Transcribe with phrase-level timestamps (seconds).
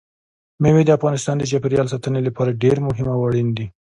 [0.61, 3.65] مېوې د افغانستان د چاپیریال ساتنې لپاره ډېر مهم او اړین دي.